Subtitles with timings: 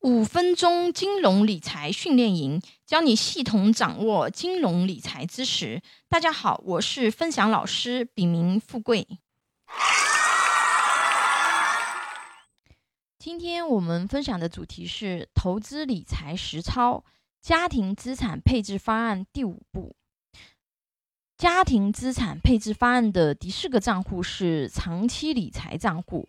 [0.00, 5.82] 五分钟金融理财训练营，教你系统掌握金融理财知识。
[6.08, 9.06] 大家好，我是分享老师，笔名富贵。
[13.18, 17.04] 今天我们分享的主题是投资理财实操
[17.42, 19.94] 家庭资产配置方案第五步。
[21.36, 26.26] 家庭资产配置方案的第四个账户是长期理财账户。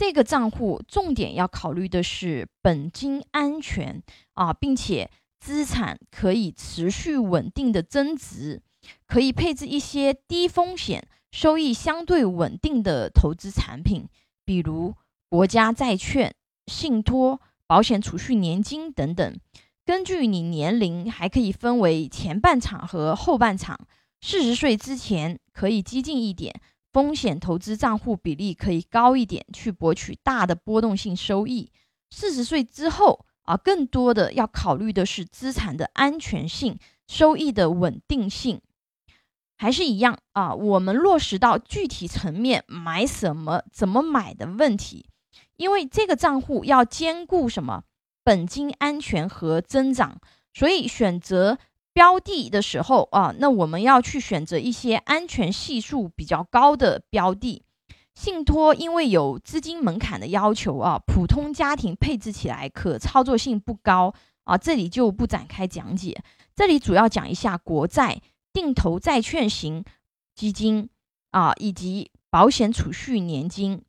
[0.00, 4.02] 这个账户重点要考虑的是本金安全
[4.32, 8.62] 啊，并且资产可以持续稳定的增值，
[9.06, 14.08] 可以配置一些低风险、收益相对稳定的投资产品，
[14.46, 14.94] 比如
[15.28, 16.34] 国家债券、
[16.68, 19.38] 信托、保险储蓄年金等等。
[19.84, 23.78] 根据你年龄，还可以分为前半场和后半场。
[24.22, 26.58] 四十岁之前可以激进一点。
[26.92, 31.70] 风险投资账户比例可以高一点，去博取大的波动性收益。
[32.10, 38.60] 四十岁之后啊，更多的要考虑的是资产的安全性、收益的稳定性。
[39.56, 45.06] 还是一样啊，我们落实到具体层面，买什么、怎么买的问题。
[45.56, 47.84] 因为这个账户要兼顾什么？
[48.24, 50.20] 本金安全和增长，
[50.52, 51.58] 所以选择。
[51.92, 57.64] 标的的时候啊，那我们要去选择一些安全系数比较高的标的。
[58.14, 66.22] 信托因为有资金门槛的要求啊，普通家庭配置起来可操作性不高啊，这里就不展开讲解。
[66.54, 68.20] 这里主要讲一下国债、
[68.52, 69.84] 定投债券型
[70.34, 70.88] 基金
[71.30, 73.82] 啊，以及保险储蓄年金。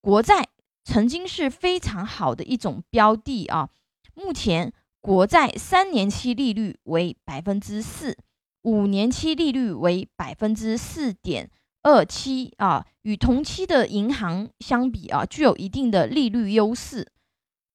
[0.00, 0.48] 国债
[0.84, 3.70] 曾经是非常好的一种标的啊，
[4.14, 4.72] 目前。
[5.00, 8.16] 国债三年期利率为百分之四，
[8.62, 11.50] 五年期利率为百分之四点
[11.82, 17.10] 二七啊，与同期的银行相比啊，具有一定的利率优势。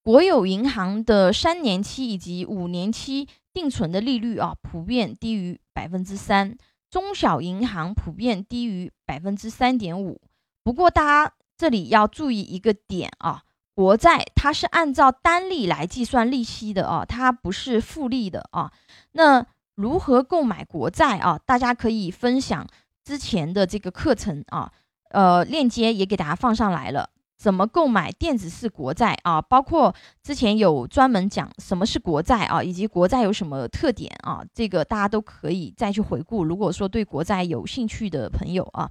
[0.03, 6.55] 国有银行的三年期以及五年期定存的利率啊，普遍低于百分之三，
[6.91, 10.21] 中小银行普遍低于百分之三点五。
[10.63, 13.41] 不过，大家这里要注意一个点啊。
[13.75, 18.71] 国债它是按照单利来计算利息的啊，它不是复利的啊。
[19.11, 21.37] 那如何购买国债啊？
[21.45, 22.65] 大家可以分享
[23.03, 24.71] 之前的这个课程啊，
[25.09, 27.09] 呃，链接也给大家放上来了。
[27.37, 29.41] 怎么购买电子式国债啊？
[29.41, 29.93] 包括
[30.23, 34.41] 之前有专门讲什么是国债啊，以及国债有什么特点啊？
[34.53, 36.45] 这个大家都可以再去回顾。
[36.45, 38.89] 如果说对国债有兴趣的朋友啊，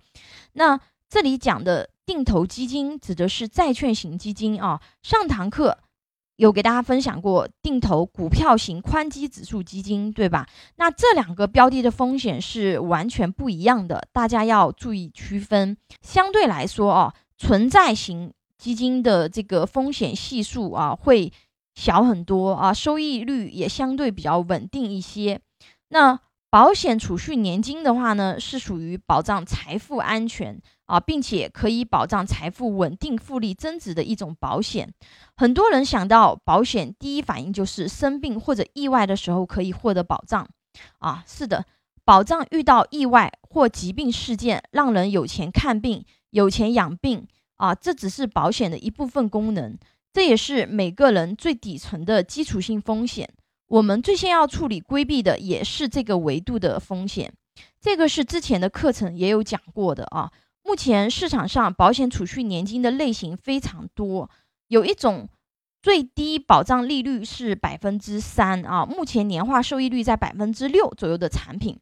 [0.52, 0.78] 那
[1.08, 1.88] 这里讲的。
[2.06, 4.80] 定投基金指的是债券型基金啊。
[5.02, 5.78] 上堂课
[6.36, 10.48] 有给大家分享过定投股票型宽基指数基金，对吧？
[10.76, 15.76] 那这两个标的的风险是完全不一样的，大家要注意区分。
[16.02, 21.32] 相对来说啊，存在型基金的这个风险系数啊会
[21.74, 25.40] 小很多啊，收益率也相对比较稳定一些。
[25.88, 26.18] 那
[26.54, 30.56] 保险储蓄年金的话呢，是属于保障财富安全。
[30.86, 34.94] 啊，并且可以保障财富稳定、复利增值的一种保险。
[35.34, 40.46] 很多人想到保险，第一反应就是生病或者意外的时候可以获得保障。
[40.98, 41.64] 啊，是的，
[42.04, 47.26] 保障遇到意外或疾病事件，让人有钱看病、有钱养病。
[47.56, 49.76] 啊，这只是保险的一部分功能，
[50.12, 53.28] 这也是每个人最底层的基础性风险。
[53.68, 57.32] 我们最先要处理、规避的也是这个维度的风险。
[57.80, 60.30] 这个是之前的课程也有讲过的啊。
[60.62, 64.30] 目前市场上保险储蓄年金的类型非常多，
[64.68, 65.28] 有一种
[65.82, 71.78] 最低保障利率是百分之三啊，目前年化收益率在百分之六左右的产品，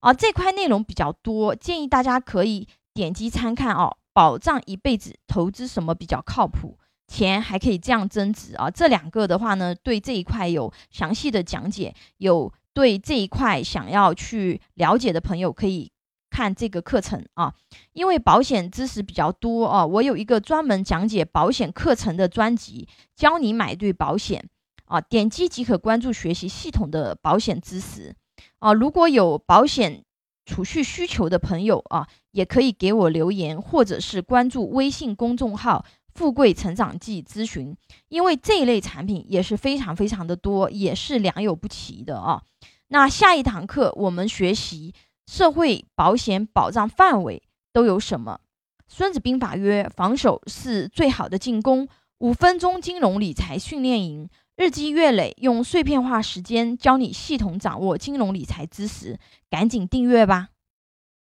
[0.00, 3.96] 啊，这块内容比较多，建议大家可以点击参看哦。
[4.14, 6.78] 保障一辈子投资什么比较靠谱？
[7.12, 8.70] 钱还可以这样增值啊？
[8.70, 15.92] 这两个的话呢，对这一块有详细的讲解，有对这一块想要去了解的朋友可以。
[16.34, 17.52] 看这个课程啊，
[17.92, 24.42] 因为保险知识比较多啊，我有一个专门讲解保险课程的专辑，教你买对保险
[24.86, 28.14] 啊，点击即可关注学习系统的保险知识
[28.60, 28.72] 啊。
[28.72, 30.02] 如果有保险
[30.46, 37.76] 储蓄需求的朋友啊，也可以给我留言，或者是关注微信公众号“富贵成长记”咨询，
[38.08, 42.42] 因为这一类产品也是非常非常的多，也是良莠不齐的啊。
[42.88, 44.94] 那下一堂课我们学习。
[45.24, 47.42] 社会保险保障范围
[47.72, 48.40] 都有什么？
[48.88, 51.88] 孙子兵法曰：“防守是最好的进攻。”
[52.18, 59.18] 五分钟金融理财训练营，日积月累，用碎片化时间教你系统掌握金融理财知识，
[59.48, 60.48] 赶紧订阅吧！